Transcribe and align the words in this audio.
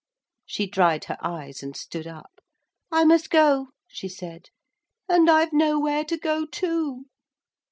She 0.47 0.65
dried 0.65 1.03
her 1.03 1.17
eyes 1.21 1.61
and 1.61 1.77
stood 1.77 2.07
up. 2.07 2.41
'I 2.91 3.03
must 3.03 3.29
go,' 3.29 3.67
she 3.87 4.09
said, 4.09 4.45
'and 5.07 5.29
I've 5.29 5.53
nowhere 5.53 6.03
to 6.05 6.17
go 6.17 6.47
to.' 6.47 7.05